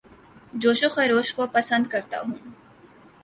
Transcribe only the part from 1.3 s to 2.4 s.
کو پسند کرتا ہوں